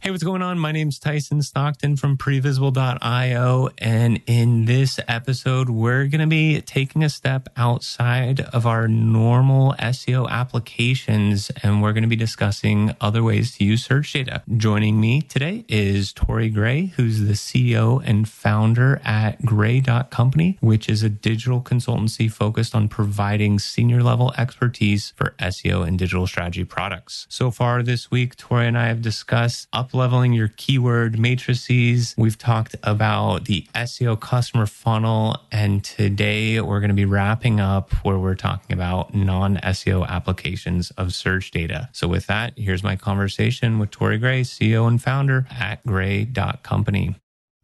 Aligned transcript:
Hey, 0.00 0.12
what's 0.12 0.22
going 0.22 0.42
on? 0.42 0.60
My 0.60 0.70
name's 0.70 1.00
Tyson 1.00 1.42
Stockton 1.42 1.96
from 1.96 2.16
previsible.io. 2.16 3.70
And 3.78 4.22
in 4.26 4.66
this 4.66 5.00
episode, 5.08 5.68
we're 5.68 6.06
going 6.06 6.20
to 6.20 6.28
be 6.28 6.60
taking 6.60 7.02
a 7.02 7.08
step 7.08 7.48
outside 7.56 8.40
of 8.40 8.64
our 8.64 8.86
normal 8.86 9.74
SEO 9.80 10.30
applications 10.30 11.50
and 11.64 11.82
we're 11.82 11.92
going 11.92 12.04
to 12.04 12.08
be 12.08 12.14
discussing 12.14 12.94
other 13.00 13.24
ways 13.24 13.56
to 13.56 13.64
use 13.64 13.84
search 13.84 14.12
data. 14.12 14.44
Joining 14.56 15.00
me 15.00 15.20
today 15.20 15.64
is 15.66 16.12
Tory 16.12 16.48
Gray, 16.48 16.86
who's 16.96 17.22
the 17.22 17.32
CEO 17.32 18.00
and 18.06 18.28
founder 18.28 19.00
at 19.04 19.44
Gray.company, 19.44 20.58
which 20.60 20.88
is 20.88 21.02
a 21.02 21.08
digital 21.10 21.60
consultancy 21.60 22.30
focused 22.30 22.72
on 22.72 22.86
providing 22.86 23.58
senior 23.58 24.04
level 24.04 24.32
expertise 24.38 25.12
for 25.16 25.34
SEO 25.40 25.84
and 25.84 25.98
digital 25.98 26.28
strategy 26.28 26.62
products. 26.62 27.26
So 27.28 27.50
far 27.50 27.82
this 27.82 28.12
week, 28.12 28.36
Tory 28.36 28.68
and 28.68 28.78
I 28.78 28.86
have 28.86 29.02
discussed 29.02 29.66
up 29.72 29.87
leveling 29.94 30.32
your 30.32 30.48
keyword 30.56 31.18
matrices. 31.18 32.14
We've 32.16 32.38
talked 32.38 32.76
about 32.82 33.44
the 33.46 33.66
SEO 33.74 34.20
customer 34.20 34.66
funnel. 34.66 35.38
And 35.50 35.84
today 35.84 36.60
we're 36.60 36.80
going 36.80 36.90
to 36.90 36.94
be 36.94 37.04
wrapping 37.04 37.60
up 37.60 37.92
where 38.04 38.18
we're 38.18 38.34
talking 38.34 38.74
about 38.74 39.14
non 39.14 39.56
SEO 39.56 40.06
applications 40.06 40.90
of 40.92 41.14
search 41.14 41.50
data. 41.50 41.88
So 41.92 42.08
with 42.08 42.26
that, 42.26 42.54
here's 42.56 42.82
my 42.82 42.96
conversation 42.96 43.78
with 43.78 43.90
Tory 43.90 44.18
Gray, 44.18 44.42
CEO 44.42 44.86
and 44.86 45.02
founder 45.02 45.46
at 45.50 45.84
Gray.company. 45.86 47.16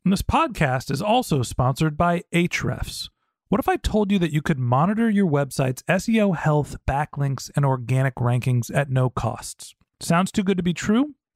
And 0.05 0.13
this 0.13 0.23
podcast 0.23 0.91
is 0.91 1.01
also 1.01 1.43
sponsored 1.43 1.97
by 1.97 2.23
Ahrefs. 2.33 3.09
What 3.49 3.61
if 3.61 3.69
I 3.69 3.77
told 3.77 4.11
you 4.11 4.19
that 4.19 4.33
you 4.33 4.43
could 4.43 4.59
monitor 4.59 5.09
your 5.09 5.31
website's 5.31 5.83
SEO 5.85 6.37
health, 6.37 6.77
backlinks, 6.89 7.51
and 7.55 7.65
organic 7.65 8.17
rankings 8.17 8.75
at 8.75 8.91
no 8.91 9.11
costs? 9.11 9.75
Sounds 10.01 10.33
too 10.33 10.43
good 10.43 10.57
to 10.57 10.63
be 10.63 10.75
true? 10.75 11.15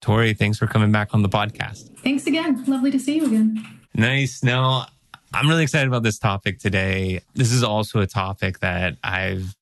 Tory, 0.00 0.34
thanks 0.34 0.58
for 0.58 0.66
coming 0.66 0.90
back 0.90 1.14
on 1.14 1.22
the 1.22 1.28
podcast. 1.28 1.96
Thanks 1.98 2.26
again. 2.26 2.64
Lovely 2.66 2.90
to 2.90 2.98
see 2.98 3.16
you 3.16 3.26
again. 3.26 3.66
Nice. 3.94 4.42
Now, 4.42 4.86
I'm 5.32 5.48
really 5.48 5.62
excited 5.62 5.88
about 5.88 6.02
this 6.02 6.18
topic 6.18 6.58
today. 6.58 7.20
This 7.34 7.52
is 7.52 7.62
also 7.62 8.00
a 8.00 8.06
topic 8.06 8.60
that 8.60 8.96
I've 9.04 9.54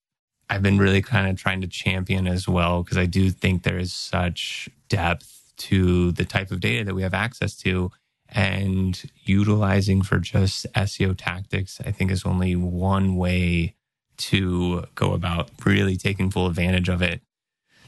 I've 0.50 0.62
been 0.62 0.78
really 0.78 1.02
kind 1.02 1.28
of 1.28 1.36
trying 1.36 1.60
to 1.60 1.66
champion 1.66 2.26
as 2.26 2.48
well 2.48 2.82
because 2.82 2.96
I 2.96 3.04
do 3.04 3.30
think 3.30 3.64
there 3.64 3.78
is 3.78 3.92
such 3.92 4.68
depth 4.88 5.52
to 5.58 6.12
the 6.12 6.24
type 6.24 6.50
of 6.50 6.60
data 6.60 6.84
that 6.84 6.94
we 6.94 7.02
have 7.02 7.12
access 7.12 7.54
to 7.58 7.90
and 8.30 9.10
utilizing 9.24 10.02
for 10.02 10.18
just 10.18 10.66
SEO 10.72 11.14
tactics 11.16 11.80
I 11.84 11.90
think 11.90 12.10
is 12.10 12.24
only 12.24 12.56
one 12.56 13.16
way 13.16 13.74
to 14.18 14.84
go 14.94 15.12
about 15.12 15.50
really 15.64 15.96
taking 15.96 16.30
full 16.30 16.46
advantage 16.46 16.88
of 16.88 17.02
it. 17.02 17.20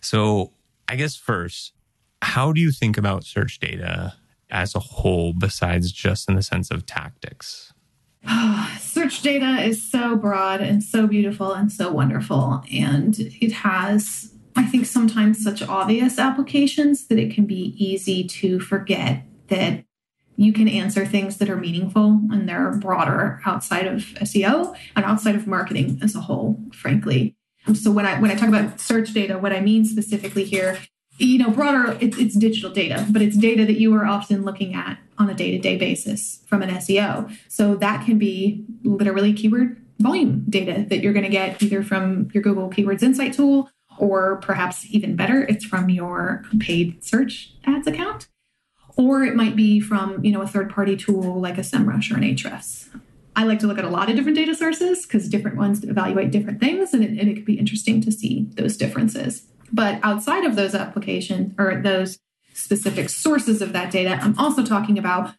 So, 0.00 0.52
I 0.88 0.96
guess 0.96 1.16
first, 1.16 1.72
how 2.22 2.52
do 2.52 2.60
you 2.60 2.70
think 2.70 2.96
about 2.96 3.24
search 3.24 3.58
data 3.58 4.14
as 4.50 4.74
a 4.74 4.80
whole 4.80 5.32
besides 5.32 5.92
just 5.92 6.28
in 6.28 6.34
the 6.34 6.42
sense 6.42 6.70
of 6.70 6.86
tactics? 6.86 7.72
Search 8.78 9.22
data 9.22 9.62
is 9.62 9.82
so 9.82 10.16
broad 10.16 10.60
and 10.60 10.82
so 10.82 11.06
beautiful 11.06 11.52
and 11.52 11.72
so 11.72 11.90
wonderful. 11.90 12.62
And 12.72 13.18
it 13.18 13.52
has, 13.52 14.32
I 14.56 14.66
think, 14.66 14.86
sometimes 14.86 15.42
such 15.42 15.62
obvious 15.62 16.18
applications 16.18 17.06
that 17.06 17.18
it 17.18 17.34
can 17.34 17.46
be 17.46 17.74
easy 17.78 18.24
to 18.24 18.60
forget 18.60 19.24
that 19.48 19.84
you 20.36 20.52
can 20.52 20.68
answer 20.68 21.04
things 21.04 21.36
that 21.36 21.50
are 21.50 21.56
meaningful 21.56 22.20
and 22.30 22.48
they're 22.48 22.72
broader 22.72 23.40
outside 23.44 23.86
of 23.86 24.00
SEO 24.22 24.74
and 24.96 25.04
outside 25.04 25.34
of 25.34 25.46
marketing 25.46 25.98
as 26.02 26.14
a 26.14 26.20
whole, 26.20 26.58
frankly. 26.72 27.36
So 27.74 27.90
when 27.90 28.06
I 28.06 28.18
when 28.18 28.30
I 28.30 28.34
talk 28.34 28.48
about 28.48 28.80
search 28.80 29.12
data, 29.12 29.38
what 29.38 29.52
I 29.52 29.60
mean 29.60 29.84
specifically 29.84 30.44
here 30.44 30.78
you 31.20 31.38
know, 31.38 31.50
broader, 31.50 31.96
it's, 32.00 32.18
it's 32.18 32.34
digital 32.34 32.70
data, 32.70 33.06
but 33.10 33.20
it's 33.20 33.36
data 33.36 33.64
that 33.66 33.78
you 33.78 33.94
are 33.94 34.06
often 34.06 34.44
looking 34.44 34.74
at 34.74 34.98
on 35.18 35.28
a 35.28 35.34
day 35.34 35.50
to 35.50 35.58
day 35.58 35.76
basis 35.76 36.42
from 36.46 36.62
an 36.62 36.70
SEO. 36.70 37.36
So 37.48 37.74
that 37.76 38.04
can 38.06 38.18
be 38.18 38.64
literally 38.84 39.32
keyword 39.32 39.80
volume 39.98 40.44
data 40.48 40.86
that 40.88 41.02
you're 41.02 41.12
going 41.12 41.24
to 41.24 41.30
get 41.30 41.62
either 41.62 41.82
from 41.82 42.30
your 42.32 42.42
Google 42.42 42.70
Keywords 42.70 43.02
Insight 43.02 43.34
tool 43.34 43.70
or 43.98 44.36
perhaps 44.36 44.86
even 44.90 45.14
better, 45.14 45.42
it's 45.42 45.64
from 45.64 45.90
your 45.90 46.42
paid 46.58 47.04
search 47.04 47.52
ads 47.66 47.86
account. 47.86 48.28
Or 48.96 49.22
it 49.22 49.36
might 49.36 49.56
be 49.56 49.78
from, 49.78 50.24
you 50.24 50.32
know, 50.32 50.40
a 50.40 50.46
third 50.46 50.70
party 50.70 50.96
tool 50.96 51.38
like 51.38 51.58
a 51.58 51.62
SEMrush 51.62 52.10
or 52.10 52.16
an 52.16 52.22
Ahrefs. 52.22 52.88
I 53.36 53.44
like 53.44 53.58
to 53.60 53.66
look 53.66 53.78
at 53.78 53.84
a 53.84 53.90
lot 53.90 54.10
of 54.10 54.16
different 54.16 54.36
data 54.36 54.54
sources 54.54 55.06
because 55.06 55.28
different 55.28 55.56
ones 55.56 55.84
evaluate 55.84 56.30
different 56.30 56.60
things 56.60 56.92
and 56.92 57.04
it, 57.04 57.10
and 57.10 57.28
it 57.28 57.34
could 57.34 57.44
be 57.44 57.58
interesting 57.58 58.00
to 58.02 58.10
see 58.10 58.46
those 58.54 58.76
differences. 58.76 59.46
But 59.72 60.00
outside 60.02 60.44
of 60.44 60.56
those 60.56 60.74
applications 60.74 61.54
or 61.58 61.80
those 61.82 62.18
specific 62.54 63.08
sources 63.08 63.62
of 63.62 63.72
that 63.72 63.90
data, 63.90 64.18
I'm 64.20 64.38
also 64.38 64.64
talking 64.64 64.98
about 64.98 65.34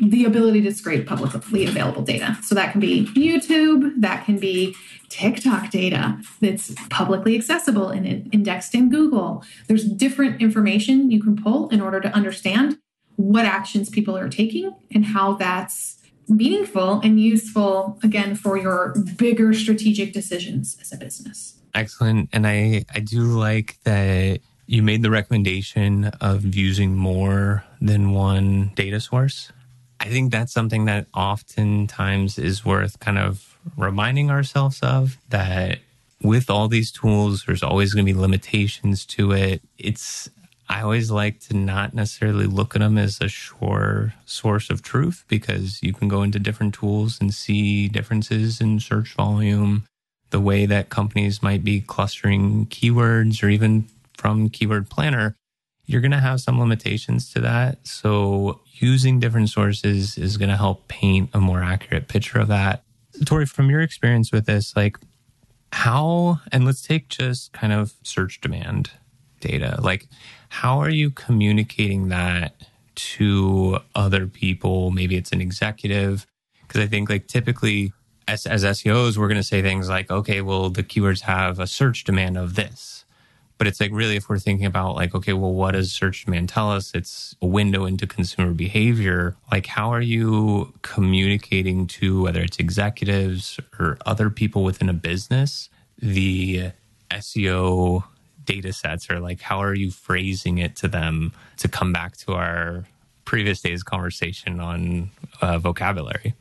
the 0.00 0.24
ability 0.24 0.60
to 0.62 0.74
scrape 0.74 1.06
publicly 1.06 1.66
available 1.66 2.02
data. 2.02 2.36
So 2.42 2.54
that 2.54 2.72
can 2.72 2.80
be 2.80 3.06
YouTube, 3.14 4.00
that 4.00 4.24
can 4.24 4.38
be 4.38 4.74
TikTok 5.08 5.70
data 5.70 6.20
that's 6.40 6.74
publicly 6.90 7.36
accessible 7.36 7.90
and 7.90 8.28
indexed 8.32 8.74
in 8.74 8.90
Google. 8.90 9.44
There's 9.68 9.84
different 9.84 10.42
information 10.42 11.10
you 11.10 11.22
can 11.22 11.40
pull 11.40 11.68
in 11.68 11.80
order 11.80 12.00
to 12.00 12.08
understand 12.08 12.78
what 13.16 13.44
actions 13.44 13.88
people 13.88 14.16
are 14.16 14.28
taking 14.28 14.74
and 14.92 15.04
how 15.04 15.34
that's 15.34 16.00
meaningful 16.28 17.00
and 17.00 17.20
useful 17.20 17.98
again 18.02 18.34
for 18.34 18.56
your 18.56 18.94
bigger 19.16 19.52
strategic 19.52 20.12
decisions 20.12 20.76
as 20.80 20.92
a 20.92 20.96
business. 20.96 21.53
Excellent. 21.74 22.28
And 22.32 22.46
I, 22.46 22.84
I 22.94 23.00
do 23.00 23.22
like 23.22 23.78
that 23.84 24.40
you 24.66 24.82
made 24.82 25.02
the 25.02 25.10
recommendation 25.10 26.06
of 26.20 26.54
using 26.54 26.96
more 26.96 27.64
than 27.80 28.12
one 28.12 28.72
data 28.74 29.00
source. 29.00 29.52
I 30.00 30.06
think 30.06 30.32
that's 30.32 30.52
something 30.52 30.84
that 30.86 31.06
oftentimes 31.14 32.38
is 32.38 32.64
worth 32.64 33.00
kind 33.00 33.18
of 33.18 33.58
reminding 33.76 34.30
ourselves 34.30 34.80
of 34.82 35.18
that 35.30 35.80
with 36.22 36.48
all 36.48 36.68
these 36.68 36.90
tools, 36.90 37.44
there's 37.46 37.62
always 37.62 37.92
going 37.92 38.06
to 38.06 38.12
be 38.12 38.18
limitations 38.18 39.04
to 39.06 39.32
it. 39.32 39.62
It's, 39.78 40.30
I 40.68 40.80
always 40.80 41.10
like 41.10 41.40
to 41.40 41.56
not 41.56 41.92
necessarily 41.92 42.46
look 42.46 42.74
at 42.74 42.80
them 42.80 42.96
as 42.96 43.20
a 43.20 43.28
sure 43.28 44.14
source 44.24 44.70
of 44.70 44.82
truth 44.82 45.24
because 45.28 45.82
you 45.82 45.92
can 45.92 46.08
go 46.08 46.22
into 46.22 46.38
different 46.38 46.74
tools 46.74 47.18
and 47.20 47.34
see 47.34 47.88
differences 47.88 48.60
in 48.60 48.80
search 48.80 49.12
volume 49.14 49.84
the 50.34 50.40
way 50.40 50.66
that 50.66 50.90
companies 50.90 51.44
might 51.44 51.62
be 51.62 51.80
clustering 51.80 52.66
keywords 52.66 53.40
or 53.40 53.48
even 53.48 53.86
from 54.14 54.48
Keyword 54.48 54.90
Planner, 54.90 55.36
you're 55.86 56.00
going 56.00 56.10
to 56.10 56.18
have 56.18 56.40
some 56.40 56.58
limitations 56.58 57.32
to 57.32 57.40
that. 57.42 57.86
So 57.86 58.60
using 58.72 59.20
different 59.20 59.50
sources 59.50 60.18
is 60.18 60.36
going 60.36 60.48
to 60.48 60.56
help 60.56 60.88
paint 60.88 61.30
a 61.32 61.38
more 61.38 61.62
accurate 61.62 62.08
picture 62.08 62.40
of 62.40 62.48
that. 62.48 62.82
Tory, 63.24 63.46
from 63.46 63.70
your 63.70 63.80
experience 63.80 64.32
with 64.32 64.46
this, 64.46 64.74
like 64.74 64.98
how, 65.70 66.40
and 66.50 66.64
let's 66.64 66.82
take 66.82 67.10
just 67.10 67.52
kind 67.52 67.72
of 67.72 67.94
search 68.02 68.40
demand 68.40 68.90
data, 69.38 69.78
like 69.80 70.08
how 70.48 70.80
are 70.80 70.90
you 70.90 71.10
communicating 71.10 72.08
that 72.08 72.56
to 72.96 73.78
other 73.94 74.26
people? 74.26 74.90
Maybe 74.90 75.14
it's 75.14 75.30
an 75.30 75.40
executive. 75.40 76.26
Because 76.66 76.80
I 76.80 76.88
think 76.88 77.08
like 77.08 77.28
typically 77.28 77.92
as, 78.26 78.46
as 78.46 78.64
SEOs, 78.64 79.16
we're 79.16 79.28
going 79.28 79.36
to 79.36 79.42
say 79.42 79.62
things 79.62 79.88
like, 79.88 80.10
okay, 80.10 80.40
well, 80.40 80.70
the 80.70 80.82
keywords 80.82 81.22
have 81.22 81.58
a 81.58 81.66
search 81.66 82.04
demand 82.04 82.36
of 82.36 82.54
this. 82.54 83.04
But 83.56 83.68
it's 83.68 83.80
like 83.80 83.92
really, 83.92 84.16
if 84.16 84.28
we're 84.28 84.38
thinking 84.38 84.66
about 84.66 84.96
like, 84.96 85.14
okay, 85.14 85.32
well, 85.32 85.52
what 85.52 85.72
does 85.72 85.92
search 85.92 86.24
demand 86.24 86.48
tell 86.48 86.70
us? 86.70 86.90
It's 86.92 87.36
a 87.40 87.46
window 87.46 87.84
into 87.84 88.06
consumer 88.06 88.52
behavior. 88.52 89.36
Like, 89.52 89.66
how 89.66 89.90
are 89.90 90.00
you 90.00 90.72
communicating 90.82 91.86
to 91.88 92.22
whether 92.22 92.40
it's 92.40 92.58
executives 92.58 93.60
or 93.78 93.96
other 94.06 94.28
people 94.28 94.64
within 94.64 94.88
a 94.88 94.94
business 94.94 95.68
the 95.98 96.72
SEO 97.10 98.04
data 98.44 98.72
sets, 98.72 99.08
or 99.10 99.20
like, 99.20 99.40
how 99.40 99.62
are 99.62 99.74
you 99.74 99.90
phrasing 99.90 100.58
it 100.58 100.76
to 100.76 100.88
them 100.88 101.32
to 101.58 101.68
come 101.68 101.92
back 101.92 102.16
to 102.18 102.32
our 102.32 102.84
previous 103.24 103.62
day's 103.62 103.82
conversation 103.82 104.60
on 104.60 105.10
uh, 105.40 105.58
vocabulary? 105.58 106.34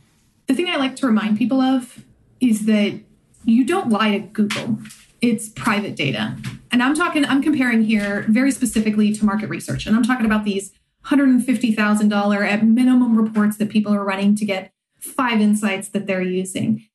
The 0.47 0.53
thing 0.53 0.69
I 0.69 0.77
like 0.77 0.95
to 0.97 1.07
remind 1.07 1.37
people 1.37 1.61
of 1.61 2.03
is 2.39 2.65
that 2.65 2.99
you 3.45 3.65
don't 3.65 3.89
lie 3.89 4.11
to 4.11 4.19
Google. 4.19 4.79
It's 5.21 5.49
private 5.49 5.95
data. 5.95 6.35
And 6.71 6.83
I'm 6.83 6.95
talking, 6.95 7.25
I'm 7.25 7.41
comparing 7.41 7.83
here 7.83 8.25
very 8.27 8.51
specifically 8.51 9.13
to 9.13 9.25
market 9.25 9.47
research. 9.47 9.85
And 9.85 9.95
I'm 9.95 10.03
talking 10.03 10.25
about 10.25 10.43
these 10.43 10.73
$150,000 11.05 12.47
at 12.47 12.65
minimum 12.65 13.17
reports 13.17 13.57
that 13.57 13.69
people 13.69 13.93
are 13.93 14.03
running 14.03 14.35
to 14.35 14.45
get 14.45 14.71
five 14.99 15.41
insights 15.41 15.89
that 15.89 16.07
they're 16.07 16.21
using. 16.21 16.87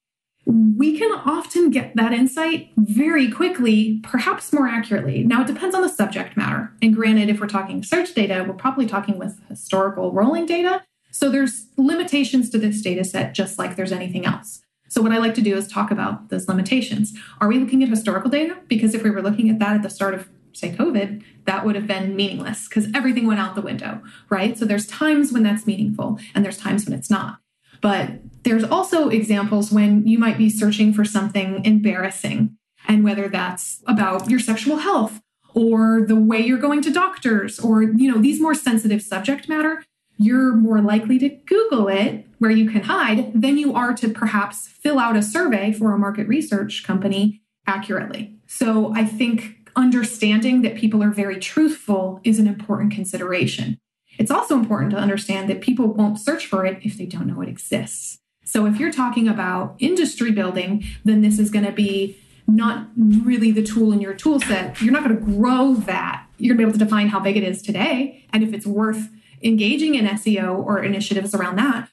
We 0.47 0.99
can 0.99 1.13
often 1.13 1.71
get 1.71 1.95
that 1.97 2.13
insight 2.13 2.71
very 2.79 3.31
quickly, 3.31 4.01
perhaps 4.03 4.53
more 4.53 4.67
accurately. 4.67 5.23
Now, 5.23 5.43
it 5.43 5.47
depends 5.47 5.75
on 5.75 5.83
the 5.83 5.91
subject 5.91 6.37
matter. 6.39 6.73
And 6.81 6.95
granted, 6.95 7.29
if 7.29 7.39
we're 7.39 7.49
talking 7.49 7.83
search 7.83 8.15
data, 8.15 8.45
we're 8.49 8.55
probably 8.55 8.87
talking 8.87 9.19
with 9.19 9.39
historical 9.49 10.13
rolling 10.13 10.47
data. 10.47 10.83
So 11.11 11.31
there's 11.31 11.67
limitations 11.77 12.51
to 12.51 12.59
this 12.59 12.81
data 12.83 13.05
set, 13.05 13.35
just 13.35 13.59
like 13.59 13.77
there's 13.77 13.93
anything 13.93 14.27
else. 14.27 14.61
So 14.89 15.03
what 15.03 15.13
I 15.13 15.19
like 15.19 15.35
to 15.35 15.41
do 15.43 15.57
is 15.57 15.69
talk 15.69 15.91
about 15.91 16.31
those 16.31 16.49
limitations. 16.49 17.13
Are 17.41 17.49
we 17.49 17.59
looking 17.59 17.83
at 17.83 17.89
historical 17.89 18.31
data? 18.31 18.57
Because 18.69 18.95
if 18.95 19.03
we 19.03 19.11
were 19.11 19.23
looking 19.23 19.51
at 19.51 19.59
that 19.59 19.77
at 19.77 19.83
the 19.83 19.91
start 19.91 20.15
of 20.15 20.29
say 20.53 20.71
COVID, 20.71 21.23
that 21.45 21.65
would 21.65 21.77
have 21.77 21.87
been 21.87 22.17
meaningless 22.17 22.69
because 22.69 22.89
everything 22.95 23.27
went 23.27 23.41
out 23.41 23.55
the 23.55 23.61
window, 23.61 24.03
right? 24.29 24.59
So 24.59 24.65
there's 24.65 24.87
times 24.87 25.33
when 25.33 25.43
that's 25.43 25.67
meaningful 25.67 26.19
and 26.35 26.45
there's 26.45 26.59
times 26.59 26.85
when 26.85 26.99
it's 26.99 27.11
not. 27.11 27.39
But 27.81 28.21
there's 28.43 28.65
also 28.65 29.09
examples 29.09 29.71
when 29.71 30.07
you 30.07 30.19
might 30.19 30.39
be 30.39 30.51
searching 30.51 30.93
for 30.93 31.05
something 31.05 31.65
embarrassing 31.65 32.57
and 32.89 33.05
whether 33.05 33.29
that's 33.29 33.83
about 33.87 34.29
your 34.29 34.41
sexual 34.41 34.79
health 34.79 35.21
or 35.55 36.05
the 36.07 36.17
way 36.17 36.41
you're 36.41 36.59
going 36.59 36.83
to 36.83 36.93
doctors 36.93 37.59
or 37.59 37.83
you 37.83 38.11
know 38.11 38.21
these 38.21 38.41
more 38.41 38.55
sensitive 38.55 39.03
subject 39.03 39.49
matter 39.49 39.85
you're 40.19 40.55
more 40.55 40.81
likely 40.81 41.19
to 41.21 41.29
Google 41.29 41.89
it 41.89 42.27
where 42.39 42.51
you 42.51 42.69
can 42.69 42.83
hide 42.83 43.33
than 43.41 43.57
you 43.57 43.75
are 43.75 43.95
to 43.95 44.09
perhaps 44.09 44.67
fill 44.67 44.99
out 44.99 45.17
a 45.17 45.23
survey 45.23 45.73
for 45.73 45.93
a 45.93 45.99
market 45.99 46.27
research 46.29 46.85
company 46.85 47.41
accurately. 47.67 48.37
So 48.47 48.93
I 48.95 49.05
think 49.05 49.71
understanding 49.77 50.63
that 50.63 50.77
people 50.77 51.03
are 51.03 51.11
very 51.11 51.39
truthful 51.39 52.21
is 52.25 52.39
an 52.39 52.47
important 52.47 52.93
consideration. 52.93 53.79
It's 54.19 54.31
also 54.31 54.57
important 54.57 54.91
to 54.91 54.97
understand 54.97 55.49
that 55.49 55.61
people 55.61 55.87
won't 55.87 56.19
search 56.19 56.47
for 56.47 56.67
it 56.67 56.81
if 56.83 56.99
they 56.99 57.07
don't 57.07 57.29
know 57.29 57.41
it 57.41 57.49
exists. 57.49 58.19
So 58.45 58.67
if 58.67 58.81
you're 58.81 58.91
talking 58.91 59.29
about 59.29 59.77
industry 59.79 60.33
building, 60.33 60.85
then 61.05 61.21
this 61.21 61.39
is 61.39 61.51
going 61.51 61.67
to 61.67 61.73
be 61.73 62.19
not 62.49 62.89
really 62.97 63.53
the 63.53 63.63
tool 63.63 63.93
in 63.93 64.01
your 64.01 64.15
tool 64.15 64.41
set. 64.41 64.81
You're 64.81 64.93
not 64.93 65.05
going 65.05 65.17
to 65.17 65.23
grow 65.23 65.75
that. 65.75 66.27
You're 66.39 66.57
going 66.57 66.59
to 66.59 66.65
be 66.65 66.69
able 66.71 66.79
to 66.79 66.85
define 66.85 67.09
how 67.09 67.21
big 67.21 67.37
it 67.37 67.45
is 67.45 67.63
today 67.63 68.25
and 68.33 68.43
if 68.43 68.53
it's 68.53 68.67
worth 68.67 69.11
engaging 69.43 69.95
in 69.95 70.07
SEO 70.07 70.57
or 70.65 70.83
initiatives 70.83 71.35
around 71.35 71.57
that. 71.57 71.89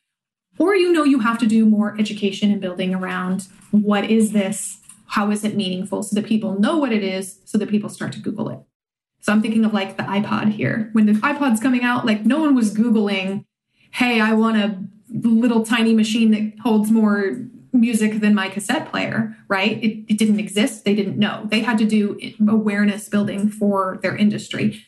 Or 0.57 0.75
you 0.75 0.91
know 0.91 1.03
you 1.03 1.19
have 1.19 1.37
to 1.39 1.47
do 1.47 1.65
more 1.65 1.95
education 1.99 2.51
and 2.51 2.61
building 2.61 2.93
around 2.93 3.47
what 3.71 4.09
is 4.09 4.31
this? 4.31 4.79
How 5.07 5.31
is 5.31 5.43
it 5.43 5.55
meaningful 5.55 6.03
so 6.03 6.15
that 6.15 6.25
people 6.25 6.59
know 6.59 6.77
what 6.77 6.91
it 6.91 7.03
is 7.03 7.39
so 7.45 7.57
that 7.57 7.69
people 7.69 7.89
start 7.89 8.11
to 8.13 8.19
Google 8.19 8.49
it. 8.49 8.59
So 9.19 9.31
I'm 9.31 9.41
thinking 9.41 9.65
of 9.65 9.73
like 9.73 9.97
the 9.97 10.03
iPod 10.03 10.51
here. 10.51 10.89
When 10.93 11.05
the 11.05 11.13
iPod's 11.13 11.59
coming 11.59 11.83
out, 11.83 12.05
like 12.05 12.25
no 12.25 12.39
one 12.39 12.55
was 12.55 12.73
Googling, 12.73 13.45
hey, 13.91 14.21
I 14.21 14.33
want 14.33 14.57
a 14.57 14.77
little 15.09 15.65
tiny 15.65 15.93
machine 15.93 16.31
that 16.31 16.59
holds 16.61 16.91
more 16.91 17.37
music 17.71 18.21
than 18.21 18.33
my 18.33 18.49
cassette 18.49 18.89
player, 18.89 19.35
right? 19.47 19.83
It, 19.83 20.05
it 20.07 20.17
didn't 20.17 20.39
exist. 20.39 20.85
They 20.85 20.95
didn't 20.95 21.17
know. 21.17 21.47
They 21.49 21.61
had 21.61 21.77
to 21.79 21.85
do 21.85 22.19
awareness 22.47 23.09
building 23.09 23.49
for 23.49 23.99
their 24.01 24.15
industry. 24.15 24.85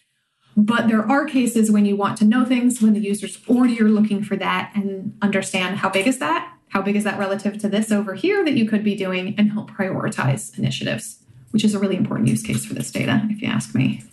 But 0.57 0.87
there 0.87 1.07
are 1.07 1.25
cases 1.25 1.69
when 1.69 1.85
you 1.85 1.95
want 1.95 2.17
to 2.17 2.25
know 2.25 2.43
things, 2.43 2.81
when 2.81 2.93
the 2.93 2.99
users 2.99 3.37
already 3.47 3.79
are 3.79 3.87
looking 3.87 4.23
for 4.23 4.35
that 4.37 4.71
and 4.73 5.15
understand 5.21 5.77
how 5.77 5.89
big 5.89 6.07
is 6.07 6.17
that? 6.17 6.51
How 6.69 6.81
big 6.81 6.95
is 6.95 7.03
that 7.03 7.19
relative 7.19 7.59
to 7.59 7.69
this 7.69 7.91
over 7.91 8.15
here 8.15 8.43
that 8.43 8.53
you 8.53 8.67
could 8.67 8.83
be 8.83 8.95
doing 8.95 9.35
and 9.37 9.51
help 9.51 9.69
prioritize 9.69 10.57
initiatives, 10.57 11.19
which 11.51 11.63
is 11.63 11.75
a 11.75 11.79
really 11.79 11.95
important 11.95 12.27
use 12.27 12.41
case 12.41 12.65
for 12.65 12.73
this 12.73 12.91
data, 12.91 13.21
if 13.29 13.39
you 13.39 13.47
ask 13.47 13.75
me. 13.75 14.03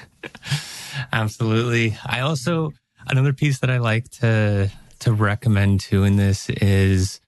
Absolutely. 1.12 1.98
I 2.06 2.20
also, 2.20 2.72
another 3.06 3.34
piece 3.34 3.58
that 3.58 3.68
I 3.68 3.76
like 3.76 4.08
to, 4.12 4.70
to 5.00 5.12
recommend 5.12 5.80
too 5.80 6.02
in 6.02 6.16
this 6.16 6.48
is 6.48 7.20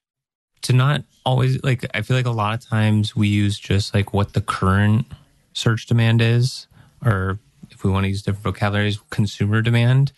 to 0.63 0.73
not 0.73 1.03
always 1.27 1.63
like, 1.63 1.85
I 1.93 2.01
feel 2.01 2.17
like 2.17 2.25
a 2.25 2.31
lot 2.31 2.55
of 2.55 2.67
times 2.67 3.15
we 3.15 3.27
use 3.27 3.59
just 3.59 3.93
like 3.93 4.15
what 4.15 4.33
the 4.33 4.41
current 4.41 5.05
search 5.53 5.85
demand 5.85 6.23
is 6.23 6.65
or 7.05 7.39
if 7.71 7.83
we 7.83 7.91
want 7.91 8.03
to 8.03 8.09
use 8.09 8.21
different 8.21 8.43
vocabularies, 8.43 8.99
consumer 9.09 9.61
demand. 9.61 10.11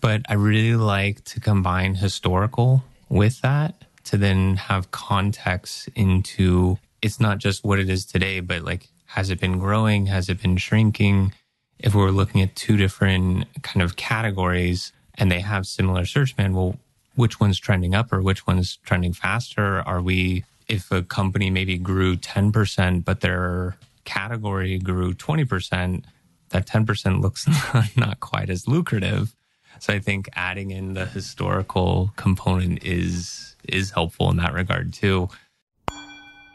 But 0.00 0.22
I 0.28 0.34
really 0.34 0.76
like 0.76 1.24
to 1.24 1.40
combine 1.40 1.94
historical 1.94 2.84
with 3.08 3.40
that 3.40 3.74
to 4.04 4.16
then 4.16 4.56
have 4.56 4.90
context 4.90 5.88
into 5.94 6.78
it's 7.02 7.20
not 7.20 7.38
just 7.38 7.64
what 7.64 7.78
it 7.78 7.88
is 7.88 8.04
today, 8.04 8.40
but 8.40 8.62
like, 8.62 8.88
has 9.06 9.30
it 9.30 9.40
been 9.40 9.58
growing? 9.58 10.06
Has 10.06 10.28
it 10.28 10.40
been 10.42 10.56
shrinking? 10.56 11.32
If 11.78 11.94
we're 11.94 12.10
looking 12.10 12.42
at 12.42 12.56
two 12.56 12.76
different 12.76 13.46
kind 13.62 13.82
of 13.82 13.96
categories 13.96 14.92
and 15.14 15.30
they 15.30 15.40
have 15.40 15.66
similar 15.66 16.04
search 16.04 16.34
demand, 16.34 16.56
well, 16.56 16.76
which 17.14 17.40
one's 17.40 17.58
trending 17.58 17.94
up 17.94 18.12
or 18.12 18.22
which 18.22 18.46
one's 18.46 18.76
trending 18.84 19.12
faster? 19.12 19.80
Are 19.82 20.02
we, 20.02 20.44
if 20.68 20.90
a 20.90 21.02
company 21.02 21.50
maybe 21.50 21.78
grew 21.78 22.16
10%, 22.16 23.04
but 23.04 23.20
their 23.20 23.76
category 24.04 24.78
grew 24.78 25.14
20%, 25.14 26.04
that 26.50 26.66
10% 26.66 27.20
looks 27.20 27.46
not 27.96 28.20
quite 28.20 28.50
as 28.50 28.68
lucrative. 28.68 29.34
So 29.78 29.92
I 29.92 29.98
think 29.98 30.28
adding 30.34 30.70
in 30.70 30.94
the 30.94 31.06
historical 31.06 32.12
component 32.16 32.84
is 32.84 33.56
is 33.68 33.90
helpful 33.90 34.30
in 34.30 34.36
that 34.36 34.54
regard 34.54 34.92
too. 34.92 35.28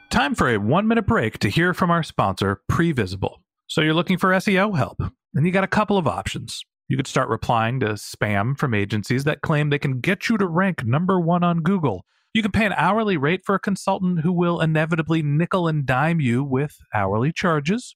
Time 0.09 0.33
for 0.35 0.53
a 0.53 0.57
1-minute 0.57 1.05
break 1.05 1.39
to 1.39 1.49
hear 1.49 1.73
from 1.73 1.91
our 1.91 2.03
sponsor 2.03 2.61
Previsible. 2.69 3.37
So 3.67 3.81
you're 3.81 3.93
looking 3.93 4.17
for 4.17 4.31
SEO 4.31 4.75
help, 4.75 5.01
and 5.33 5.45
you 5.45 5.51
got 5.51 5.63
a 5.63 5.67
couple 5.67 5.97
of 5.97 6.07
options. 6.07 6.63
You 6.89 6.97
could 6.97 7.07
start 7.07 7.29
replying 7.29 7.79
to 7.79 7.93
spam 7.93 8.57
from 8.57 8.73
agencies 8.73 9.23
that 9.23 9.41
claim 9.41 9.69
they 9.69 9.79
can 9.79 10.01
get 10.01 10.27
you 10.27 10.37
to 10.37 10.45
rank 10.45 10.85
number 10.85 11.19
one 11.19 11.43
on 11.43 11.61
Google. 11.61 12.05
You 12.33 12.41
can 12.41 12.51
pay 12.51 12.65
an 12.65 12.73
hourly 12.73 13.15
rate 13.15 13.43
for 13.45 13.55
a 13.55 13.59
consultant 13.59 14.21
who 14.21 14.33
will 14.33 14.59
inevitably 14.59 15.21
nickel 15.21 15.69
and 15.69 15.85
dime 15.85 16.19
you 16.19 16.43
with 16.43 16.75
hourly 16.93 17.31
charges. 17.31 17.95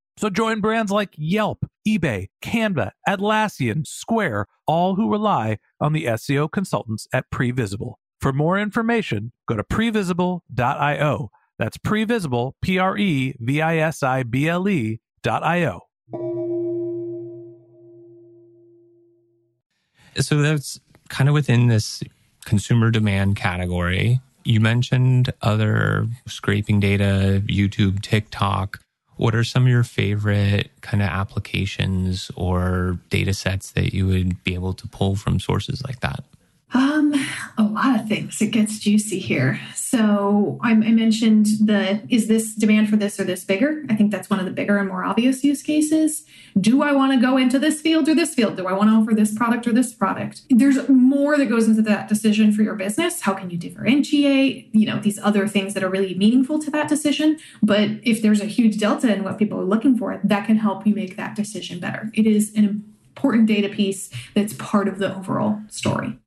So 0.17 0.29
join 0.29 0.61
brands 0.61 0.91
like 0.91 1.13
Yelp, 1.17 1.65
eBay, 1.87 2.27
Canva, 2.43 2.91
Atlassian, 3.07 3.87
Square, 3.87 4.47
all 4.67 4.95
who 4.95 5.11
rely 5.11 5.57
on 5.79 5.93
the 5.93 6.05
SEO 6.05 6.51
consultants 6.51 7.07
at 7.13 7.25
Previsible. 7.31 7.95
For 8.19 8.31
more 8.31 8.59
information, 8.59 9.31
go 9.47 9.55
to 9.55 9.63
previsible.io 9.63 11.29
that's 11.61 11.77
previsible, 11.77 12.53
P 12.63 12.79
R 12.79 12.97
E 12.97 13.35
V 13.39 13.61
I 13.61 13.77
S 13.77 14.01
I 14.01 14.23
B 14.23 14.49
L 14.49 14.67
E 14.67 14.99
dot 15.21 15.43
I 15.43 15.65
O. 15.65 15.81
So 20.17 20.41
that's 20.41 20.79
kind 21.09 21.29
of 21.29 21.33
within 21.33 21.67
this 21.67 22.01
consumer 22.45 22.89
demand 22.89 23.35
category. 23.35 24.19
You 24.43 24.59
mentioned 24.59 25.31
other 25.43 26.07
scraping 26.25 26.79
data, 26.79 27.43
YouTube, 27.45 28.01
TikTok. 28.01 28.79
What 29.21 29.35
are 29.35 29.43
some 29.43 29.67
of 29.67 29.69
your 29.69 29.83
favorite 29.83 30.71
kind 30.81 31.03
of 31.03 31.09
applications 31.09 32.31
or 32.35 32.97
data 33.11 33.35
sets 33.35 33.69
that 33.73 33.93
you 33.93 34.07
would 34.07 34.43
be 34.43 34.55
able 34.55 34.73
to 34.73 34.87
pull 34.87 35.15
from 35.15 35.39
sources 35.39 35.83
like 35.85 35.99
that? 35.99 36.23
Um, 36.73 37.13
a 37.57 37.63
lot 37.63 37.99
of 37.99 38.07
things. 38.07 38.41
It 38.41 38.51
gets 38.51 38.79
juicy 38.79 39.19
here. 39.19 39.59
So 39.75 40.57
I, 40.63 40.71
I, 40.71 40.75
mentioned 40.75 41.47
the 41.59 42.01
is 42.07 42.29
this 42.29 42.55
demand 42.55 42.89
for 42.89 42.95
this 42.95 43.19
or 43.19 43.25
this 43.25 43.43
bigger? 43.43 43.83
I 43.89 43.95
think 43.95 44.09
that's 44.09 44.29
one 44.29 44.39
of 44.39 44.45
the 44.45 44.51
bigger 44.51 44.77
and 44.77 44.87
more 44.87 45.03
obvious 45.03 45.43
use 45.43 45.61
cases. 45.61 46.23
Do 46.59 46.81
I 46.81 46.93
want 46.93 47.11
to 47.11 47.19
go 47.19 47.35
into 47.35 47.59
this 47.59 47.81
field 47.81 48.07
or 48.07 48.15
this 48.15 48.33
field? 48.33 48.55
Do 48.55 48.67
I 48.67 48.73
want 48.73 48.89
to 48.89 48.95
offer 48.95 49.13
this 49.13 49.33
product 49.35 49.67
or 49.67 49.73
this 49.73 49.93
product? 49.93 50.43
There's 50.49 50.87
more 50.87 51.37
that 51.37 51.47
goes 51.47 51.67
into 51.67 51.81
that 51.83 52.07
decision 52.07 52.53
for 52.53 52.61
your 52.61 52.75
business. 52.75 53.21
How 53.21 53.33
can 53.33 53.49
you 53.49 53.57
differentiate? 53.57 54.73
You 54.73 54.85
know, 54.85 54.99
these 54.99 55.19
other 55.19 55.45
things 55.49 55.73
that 55.73 55.83
are 55.83 55.89
really 55.89 56.15
meaningful 56.15 56.57
to 56.59 56.71
that 56.71 56.87
decision. 56.87 57.37
But 57.61 57.89
if 58.03 58.21
there's 58.21 58.39
a 58.39 58.45
huge 58.45 58.77
delta 58.77 59.13
in 59.13 59.25
what 59.25 59.37
people 59.37 59.59
are 59.59 59.65
looking 59.65 59.97
for, 59.97 60.21
that 60.23 60.45
can 60.45 60.55
help 60.55 60.87
you 60.87 60.95
make 60.95 61.17
that 61.17 61.35
decision 61.35 61.81
better. 61.81 62.09
It 62.13 62.25
is 62.25 62.53
an 62.55 62.85
important 63.13 63.47
data 63.47 63.67
piece 63.67 64.09
that's 64.35 64.53
part 64.53 64.87
of 64.87 64.99
the 64.99 65.13
overall 65.13 65.59
story. 65.67 66.20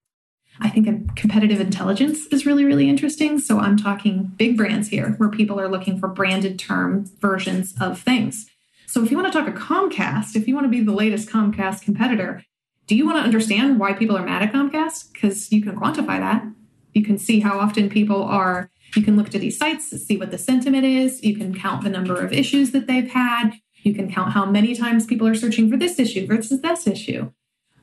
I 0.61 0.70
think 0.70 1.16
competitive 1.16 1.61
intelligence 1.61 2.26
is 2.26 2.46
really, 2.46 2.64
really 2.64 2.88
interesting. 2.88 3.38
So 3.38 3.58
I'm 3.58 3.76
talking 3.76 4.32
big 4.37 4.56
brands 4.56 4.88
here 4.88 5.11
where 5.18 5.28
people 5.28 5.61
are 5.61 5.68
looking 5.68 5.99
for 5.99 6.08
branded 6.08 6.58
term 6.58 7.11
versions 7.20 7.75
of 7.80 8.00
things. 8.00 8.46
So 8.87 9.02
if 9.02 9.11
you 9.11 9.18
want 9.18 9.32
to 9.32 9.37
talk 9.37 9.49
a 9.49 9.52
Comcast, 9.52 10.37
if 10.37 10.46
you 10.46 10.54
want 10.54 10.66
to 10.66 10.70
be 10.70 10.80
the 10.80 10.92
latest 10.92 11.28
Comcast 11.28 11.82
competitor, 11.82 12.44
do 12.87 12.94
you 12.94 13.04
want 13.04 13.18
to 13.18 13.25
understand 13.25 13.80
why 13.80 13.94
people 13.94 14.16
are 14.16 14.25
mad 14.25 14.42
at 14.42 14.52
Comcast? 14.52 15.12
Because 15.12 15.50
you 15.50 15.62
can 15.62 15.76
quantify 15.76 16.18
that. 16.20 16.44
You 16.92 17.02
can 17.02 17.18
see 17.18 17.40
how 17.40 17.58
often 17.58 17.88
people 17.88 18.23
are, 18.23 18.70
you 18.94 19.02
can 19.02 19.16
look 19.16 19.30
to 19.30 19.38
these 19.38 19.58
sites, 19.58 19.88
see 19.90 20.16
what 20.16 20.30
the 20.30 20.38
sentiment 20.38 20.84
is. 20.84 21.25
You 21.25 21.37
can 21.37 21.54
count 21.54 21.82
the 21.82 21.90
number 21.90 22.20
of 22.20 22.32
issues 22.32 22.70
that 22.70 22.87
they've 22.87 23.11
had. 23.11 23.54
You 23.82 23.94
can 23.94 24.12
count 24.12 24.32
how 24.32 24.46
many 24.46 24.76
times 24.76 25.06
people 25.06 25.26
are 25.26 25.34
searching 25.34 25.68
for 25.68 25.76
this 25.76 25.99
issue 25.99 26.26
versus 26.26 26.61
this 26.61 26.87
issue 26.87 27.32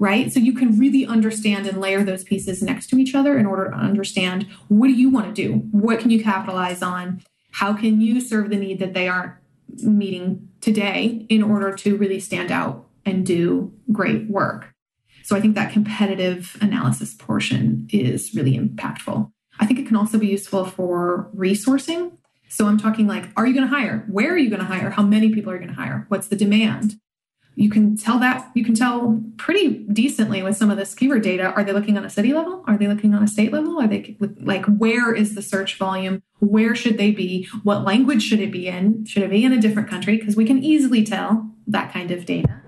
right? 0.01 0.33
So 0.33 0.39
you 0.39 0.53
can 0.53 0.79
really 0.79 1.05
understand 1.05 1.67
and 1.67 1.79
layer 1.79 2.03
those 2.03 2.23
pieces 2.23 2.63
next 2.63 2.87
to 2.87 2.97
each 2.97 3.13
other 3.13 3.37
in 3.37 3.45
order 3.45 3.69
to 3.69 3.77
understand 3.77 4.47
what 4.67 4.87
do 4.87 4.93
you 4.93 5.11
want 5.11 5.27
to 5.27 5.47
do? 5.47 5.53
What 5.69 5.99
can 5.99 6.09
you 6.09 6.23
capitalize 6.23 6.81
on? 6.81 7.21
How 7.51 7.73
can 7.73 8.01
you 8.01 8.19
serve 8.19 8.49
the 8.49 8.55
need 8.55 8.79
that 8.79 8.95
they 8.95 9.07
aren't 9.07 9.33
meeting 9.83 10.49
today 10.59 11.27
in 11.29 11.43
order 11.43 11.75
to 11.75 11.95
really 11.95 12.19
stand 12.19 12.51
out 12.51 12.87
and 13.05 13.23
do 13.23 13.71
great 13.91 14.27
work? 14.27 14.73
So 15.23 15.35
I 15.35 15.39
think 15.39 15.53
that 15.53 15.71
competitive 15.71 16.57
analysis 16.61 17.13
portion 17.13 17.87
is 17.91 18.33
really 18.33 18.57
impactful. 18.57 19.31
I 19.59 19.67
think 19.67 19.79
it 19.79 19.85
can 19.85 19.97
also 19.97 20.17
be 20.17 20.27
useful 20.27 20.65
for 20.65 21.29
resourcing. 21.35 22.17
So 22.49 22.65
I'm 22.65 22.79
talking 22.79 23.05
like, 23.05 23.25
are 23.37 23.45
you 23.45 23.53
going 23.53 23.69
to 23.69 23.75
hire? 23.75 24.03
Where 24.09 24.33
are 24.33 24.37
you 24.37 24.49
going 24.49 24.61
to 24.61 24.65
hire? 24.65 24.89
How 24.89 25.03
many 25.03 25.31
people 25.31 25.51
are 25.51 25.55
you 25.57 25.61
going 25.61 25.75
to 25.75 25.79
hire? 25.79 26.05
What's 26.07 26.27
the 26.27 26.35
demand? 26.35 26.95
You 27.55 27.69
can 27.69 27.97
tell 27.97 28.17
that 28.19 28.49
you 28.55 28.63
can 28.63 28.73
tell 28.73 29.21
pretty 29.37 29.79
decently 29.91 30.41
with 30.41 30.55
some 30.55 30.71
of 30.71 30.77
this 30.77 30.95
keyword 30.95 31.21
data 31.21 31.51
are 31.51 31.63
they 31.63 31.73
looking 31.73 31.97
on 31.97 32.05
a 32.05 32.09
city 32.09 32.33
level? 32.33 32.63
Are 32.67 32.77
they 32.77 32.87
looking 32.87 33.13
on 33.13 33.23
a 33.23 33.27
state 33.27 33.51
level? 33.51 33.79
Are 33.79 33.87
they 33.87 34.17
like 34.39 34.65
where 34.65 35.13
is 35.13 35.35
the 35.35 35.41
search 35.41 35.77
volume? 35.77 36.23
Where 36.39 36.75
should 36.75 36.97
they 36.97 37.11
be? 37.11 37.47
What 37.63 37.83
language 37.83 38.23
should 38.23 38.39
it 38.39 38.51
be 38.51 38.67
in? 38.67 39.05
Should 39.05 39.23
it 39.23 39.29
be 39.29 39.43
in 39.43 39.51
a 39.51 39.59
different 39.59 39.89
country? 39.89 40.17
Because 40.17 40.35
we 40.35 40.45
can 40.45 40.63
easily 40.63 41.03
tell 41.03 41.51
that 41.67 41.91
kind 41.91 42.11
of 42.11 42.25
data. 42.25 42.61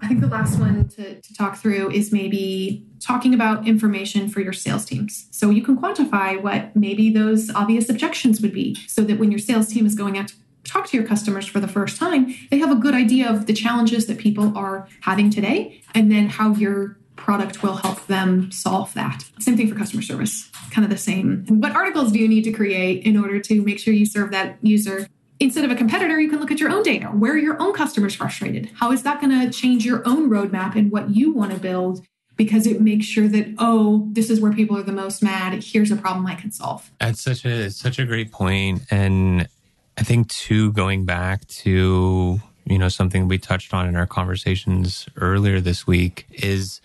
I 0.00 0.08
think 0.08 0.20
the 0.20 0.28
last 0.28 0.60
one 0.60 0.88
to, 0.90 1.20
to 1.20 1.34
talk 1.34 1.56
through 1.56 1.90
is 1.90 2.12
maybe 2.12 2.86
talking 3.00 3.34
about 3.34 3.66
information 3.66 4.28
for 4.28 4.40
your 4.40 4.52
sales 4.52 4.84
teams. 4.84 5.26
So 5.32 5.50
you 5.50 5.62
can 5.62 5.76
quantify 5.76 6.40
what 6.40 6.76
maybe 6.76 7.10
those 7.10 7.50
obvious 7.54 7.88
objections 7.88 8.40
would 8.40 8.52
be 8.52 8.76
so 8.86 9.02
that 9.02 9.18
when 9.18 9.32
your 9.32 9.40
sales 9.40 9.68
team 9.68 9.84
is 9.84 9.94
going 9.94 10.16
out 10.16 10.28
to 10.28 10.34
talk 10.66 10.86
to 10.88 10.96
your 10.96 11.06
customers 11.06 11.46
for 11.46 11.60
the 11.60 11.68
first 11.68 11.98
time, 11.98 12.34
they 12.50 12.58
have 12.58 12.70
a 12.70 12.76
good 12.76 12.94
idea 12.94 13.30
of 13.30 13.46
the 13.46 13.52
challenges 13.52 14.06
that 14.06 14.18
people 14.18 14.56
are 14.56 14.88
having 15.00 15.30
today 15.30 15.82
and 15.94 16.10
then 16.10 16.28
how 16.28 16.52
your 16.54 16.98
product 17.16 17.62
will 17.62 17.76
help 17.76 18.06
them 18.06 18.52
solve 18.52 18.92
that. 18.94 19.24
Same 19.40 19.56
thing 19.56 19.68
for 19.68 19.74
customer 19.74 20.02
service, 20.02 20.50
kind 20.70 20.84
of 20.84 20.90
the 20.90 20.98
same. 20.98 21.44
What 21.48 21.72
articles 21.72 22.12
do 22.12 22.18
you 22.18 22.28
need 22.28 22.44
to 22.44 22.52
create 22.52 23.04
in 23.04 23.16
order 23.16 23.40
to 23.40 23.62
make 23.62 23.78
sure 23.78 23.92
you 23.92 24.06
serve 24.06 24.30
that 24.32 24.58
user? 24.62 25.08
Instead 25.40 25.64
of 25.64 25.70
a 25.70 25.74
competitor, 25.74 26.18
you 26.20 26.30
can 26.30 26.40
look 26.40 26.50
at 26.50 26.60
your 26.60 26.70
own 26.70 26.82
data. 26.82 27.06
Where 27.06 27.32
are 27.32 27.38
your 27.38 27.60
own 27.60 27.74
customers 27.74 28.14
frustrated? 28.14 28.70
How 28.74 28.92
is 28.92 29.02
that 29.02 29.20
going 29.20 29.38
to 29.38 29.50
change 29.50 29.84
your 29.84 30.06
own 30.06 30.30
roadmap 30.30 30.76
and 30.76 30.90
what 30.90 31.10
you 31.10 31.32
want 31.32 31.52
to 31.52 31.58
build? 31.58 32.06
Because 32.36 32.66
it 32.66 32.80
makes 32.82 33.06
sure 33.06 33.28
that 33.28 33.54
oh, 33.58 34.08
this 34.12 34.28
is 34.28 34.40
where 34.40 34.52
people 34.52 34.76
are 34.76 34.82
the 34.82 34.92
most 34.92 35.22
mad. 35.22 35.62
Here's 35.64 35.90
a 35.90 35.96
problem 35.96 36.26
I 36.26 36.34
can 36.34 36.52
solve. 36.52 36.90
That's 37.00 37.20
such 37.20 37.46
a 37.46 37.70
such 37.70 37.98
a 37.98 38.04
great 38.04 38.30
point, 38.30 38.82
and 38.90 39.48
I 39.98 40.02
think 40.02 40.28
too, 40.28 40.72
going 40.72 41.04
back 41.04 41.46
to, 41.48 42.40
you 42.64 42.78
know, 42.78 42.88
something 42.88 43.28
we 43.28 43.38
touched 43.38 43.72
on 43.72 43.88
in 43.88 43.96
our 43.96 44.06
conversations 44.06 45.08
earlier 45.16 45.60
this 45.60 45.86
week 45.86 46.26
is 46.30 46.80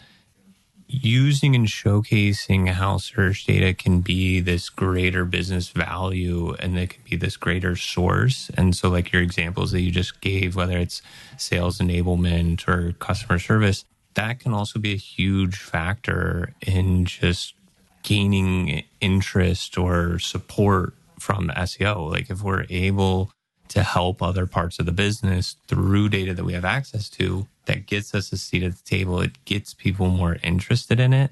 using 0.88 1.56
and 1.56 1.68
showcasing 1.68 2.68
how 2.68 2.98
search 2.98 3.46
data 3.46 3.74
can 3.74 4.02
be 4.02 4.42
this 4.42 4.70
greater 4.70 5.24
business 5.24 5.70
value 5.70 6.54
and 6.60 6.78
it 6.78 6.92
can 6.92 7.02
be 7.10 7.16
this 7.16 7.38
greater 7.38 7.76
source. 7.76 8.52
And 8.58 8.76
so 8.76 8.90
like 8.90 9.12
your 9.12 9.22
examples 9.22 9.72
that 9.72 9.82
you 9.82 9.92
just 9.92 10.20
gave, 10.22 10.56
whether 10.56 10.78
it's 10.78 11.02
sales 11.38 11.80
enablement 11.80 12.68
or 12.68 12.94
customer 12.94 13.40
service, 13.40 13.86
that 14.16 14.40
can 14.40 14.54
also 14.54 14.80
be 14.80 14.94
a 14.94 14.98
huge 14.98 15.58
factor 15.58 16.54
in 16.62 17.06
just 17.06 17.56
gaining 18.04 18.84
interest 19.00 19.78
or 19.78 20.20
support 20.20 20.94
from 21.22 21.50
SEO. 21.50 22.10
Like 22.10 22.30
if 22.30 22.42
we're 22.42 22.66
able 22.70 23.32
to 23.70 23.84
help 23.84 24.22
other 24.22 24.46
parts 24.46 24.80
of 24.80 24.86
the 24.86 24.92
business 24.92 25.56
through 25.68 26.10
data 26.10 26.34
that 26.34 26.44
we 26.44 26.54
have 26.54 26.66
access 26.66 27.10
to, 27.10 27.48
that 27.66 27.86
gets 27.86 28.14
us 28.14 28.34
a 28.34 28.38
seat 28.38 28.64
at 28.64 28.74
the 28.74 28.84
table. 28.84 29.22
It 29.22 29.46
gets 29.46 29.74
people 29.74 30.10
more 30.10 30.38
interested 30.44 31.00
in 31.00 31.14
it. 31.14 31.32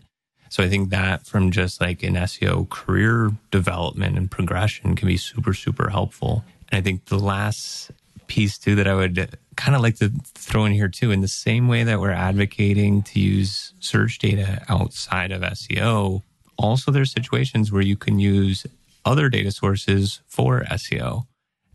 So 0.49 0.63
I 0.63 0.69
think 0.69 0.89
that 0.89 1.27
from 1.27 1.51
just 1.51 1.81
like 1.81 2.01
an 2.01 2.15
SEO 2.15 2.69
career 2.69 3.31
development 3.51 4.17
and 4.17 4.31
progression 4.31 4.95
can 4.95 5.07
be 5.07 5.17
super, 5.17 5.53
super 5.53 5.89
helpful. 5.89 6.43
And 6.71 6.79
I 6.79 6.81
think 6.81 7.05
the 7.05 7.19
last 7.19 7.91
piece 8.27 8.57
too 8.57 8.75
that 8.75 8.87
I 8.87 8.95
would 8.95 9.37
kind 9.57 9.75
of 9.75 9.81
like 9.81 9.97
to 9.97 10.11
throw 10.35 10.65
in 10.65 10.71
here 10.71 10.87
too, 10.87 11.11
in 11.11 11.21
the 11.21 11.27
same 11.27 11.67
way 11.67 11.83
that 11.83 11.99
we're 11.99 12.11
advocating 12.11 13.03
to 13.03 13.19
use 13.19 13.73
search 13.79 14.17
data 14.19 14.63
outside 14.69 15.31
of 15.31 15.41
SEO, 15.41 16.23
also 16.57 16.91
there's 16.91 17.11
situations 17.11 17.71
where 17.71 17.81
you 17.81 17.97
can 17.97 18.19
use 18.19 18.65
other 19.05 19.29
data 19.29 19.51
sources 19.51 20.21
for 20.27 20.61
SEO. 20.71 21.25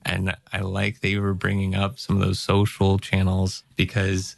And 0.05 0.37
I 0.53 0.61
like 0.61 1.01
that 1.01 1.09
you 1.09 1.23
were 1.23 1.35
bringing 1.35 1.75
up 1.75 1.99
some 1.99 2.17
of 2.17 2.27
those 2.27 2.39
social 2.39 2.99
channels 2.99 3.63
because 3.77 4.37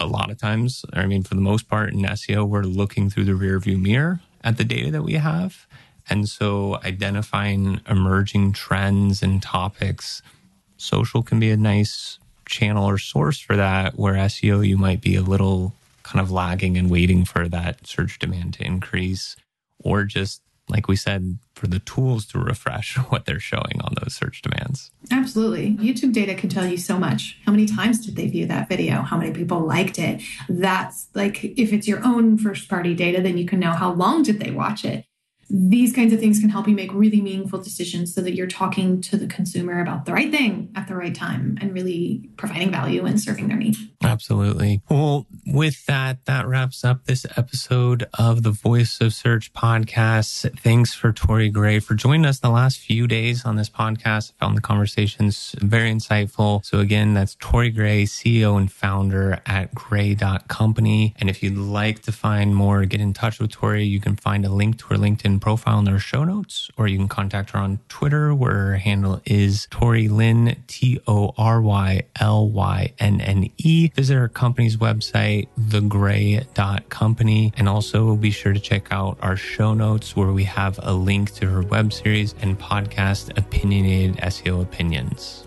a 0.00 0.06
lot 0.06 0.30
of 0.30 0.38
times, 0.38 0.84
I 0.92 1.06
mean, 1.06 1.22
for 1.22 1.34
the 1.34 1.40
most 1.40 1.68
part 1.68 1.92
in 1.92 2.00
SEO, 2.00 2.48
we're 2.48 2.62
looking 2.62 3.10
through 3.10 3.24
the 3.24 3.32
rearview 3.32 3.80
mirror 3.80 4.20
at 4.42 4.56
the 4.56 4.64
data 4.64 4.90
that 4.90 5.04
we 5.04 5.14
have. 5.14 5.66
And 6.08 6.28
so 6.28 6.80
identifying 6.84 7.80
emerging 7.88 8.52
trends 8.52 9.22
and 9.22 9.42
topics, 9.42 10.22
social 10.76 11.22
can 11.22 11.38
be 11.38 11.50
a 11.50 11.56
nice 11.56 12.18
channel 12.46 12.84
or 12.84 12.98
source 12.98 13.38
for 13.38 13.56
that, 13.56 13.98
where 13.98 14.14
SEO, 14.14 14.66
you 14.66 14.76
might 14.76 15.00
be 15.00 15.14
a 15.14 15.22
little 15.22 15.74
kind 16.02 16.20
of 16.20 16.30
lagging 16.30 16.76
and 16.76 16.90
waiting 16.90 17.24
for 17.24 17.48
that 17.48 17.86
search 17.86 18.18
demand 18.18 18.54
to 18.54 18.64
increase, 18.64 19.36
or 19.78 20.04
just 20.04 20.42
like 20.68 20.88
we 20.88 20.96
said, 20.96 21.38
for 21.54 21.66
the 21.66 21.80
tools 21.80 22.26
to 22.26 22.38
refresh 22.38 22.96
what 23.10 23.26
they're 23.26 23.40
showing 23.40 23.80
on 23.82 23.94
those 24.00 24.14
search 24.14 24.42
demands. 24.42 24.90
Absolutely. 25.10 25.76
YouTube 25.76 26.12
data 26.12 26.34
can 26.34 26.48
tell 26.48 26.66
you 26.66 26.76
so 26.76 26.98
much. 26.98 27.38
How 27.44 27.52
many 27.52 27.66
times 27.66 28.04
did 28.04 28.16
they 28.16 28.28
view 28.28 28.46
that 28.46 28.68
video? 28.68 29.02
How 29.02 29.18
many 29.18 29.32
people 29.32 29.60
liked 29.60 29.98
it? 29.98 30.22
That's 30.48 31.08
like 31.14 31.44
if 31.44 31.72
it's 31.72 31.88
your 31.88 32.04
own 32.04 32.38
first 32.38 32.68
party 32.68 32.94
data, 32.94 33.20
then 33.20 33.38
you 33.38 33.46
can 33.46 33.60
know 33.60 33.72
how 33.72 33.92
long 33.92 34.22
did 34.22 34.40
they 34.40 34.50
watch 34.50 34.84
it 34.84 35.04
these 35.54 35.92
kinds 35.92 36.14
of 36.14 36.18
things 36.18 36.40
can 36.40 36.48
help 36.48 36.66
you 36.66 36.74
make 36.74 36.92
really 36.94 37.20
meaningful 37.20 37.60
decisions 37.60 38.14
so 38.14 38.22
that 38.22 38.34
you're 38.34 38.46
talking 38.46 39.02
to 39.02 39.18
the 39.18 39.26
consumer 39.26 39.82
about 39.82 40.06
the 40.06 40.12
right 40.12 40.30
thing 40.30 40.72
at 40.74 40.88
the 40.88 40.96
right 40.96 41.14
time 41.14 41.58
and 41.60 41.74
really 41.74 42.30
providing 42.38 42.70
value 42.70 43.04
and 43.04 43.20
serving 43.20 43.48
their 43.48 43.58
needs. 43.58 43.78
Absolutely. 44.04 44.82
Well, 44.88 45.26
with 45.46 45.86
that, 45.86 46.24
that 46.26 46.46
wraps 46.46 46.84
up 46.84 47.04
this 47.04 47.24
episode 47.36 48.08
of 48.18 48.42
the 48.42 48.50
Voice 48.50 49.00
of 49.00 49.14
Search 49.14 49.52
podcast. 49.52 50.58
Thanks 50.60 50.92
for 50.94 51.12
Tory 51.12 51.48
Gray 51.48 51.78
for 51.78 51.94
joining 51.94 52.26
us 52.26 52.40
the 52.40 52.50
last 52.50 52.78
few 52.78 53.06
days 53.06 53.44
on 53.44 53.56
this 53.56 53.68
podcast. 53.70 54.32
I 54.32 54.44
found 54.44 54.56
the 54.56 54.60
conversations 54.60 55.54
very 55.58 55.90
insightful. 55.92 56.64
So 56.64 56.78
again, 56.80 57.14
that's 57.14 57.36
Tory 57.38 57.70
Gray, 57.70 58.04
CEO 58.04 58.56
and 58.58 58.70
founder 58.70 59.40
at 59.46 59.74
gray.company. 59.74 61.14
And 61.18 61.30
if 61.30 61.42
you'd 61.42 61.56
like 61.56 62.02
to 62.02 62.12
find 62.12 62.54
more, 62.54 62.84
get 62.84 63.00
in 63.00 63.12
touch 63.12 63.38
with 63.38 63.52
Tory, 63.52 63.84
you 63.84 64.00
can 64.00 64.16
find 64.16 64.44
a 64.44 64.50
link 64.50 64.78
to 64.78 64.86
her 64.86 64.96
LinkedIn 64.96 65.40
profile 65.40 65.78
in 65.78 65.88
our 65.88 65.98
show 65.98 66.24
notes, 66.24 66.70
or 66.76 66.88
you 66.88 66.98
can 66.98 67.08
contact 67.08 67.50
her 67.50 67.58
on 67.58 67.78
Twitter, 67.88 68.34
where 68.34 68.52
her 68.52 68.76
handle 68.76 69.20
is 69.24 69.68
Tory 69.70 70.08
Lynne, 70.08 70.56
T 70.66 71.00
O 71.06 71.32
R 71.38 71.60
Y 71.62 72.02
L 72.20 72.48
Y 72.48 72.92
N 72.98 73.20
N 73.20 73.50
E. 73.58 73.90
Visit 73.94 74.16
our 74.16 74.28
company's 74.28 74.76
website, 74.78 75.48
thegray.company, 75.58 77.52
and 77.56 77.68
also 77.68 78.16
be 78.16 78.30
sure 78.30 78.52
to 78.52 78.60
check 78.60 78.88
out 78.90 79.18
our 79.20 79.36
show 79.36 79.74
notes, 79.74 80.16
where 80.16 80.32
we 80.32 80.44
have 80.44 80.80
a 80.82 80.92
link 80.92 81.34
to 81.34 81.46
her 81.46 81.62
web 81.62 81.92
series 81.92 82.34
and 82.40 82.58
podcast, 82.58 83.36
Opinionated 83.36 84.16
SEO 84.16 84.62
Opinions. 84.62 85.46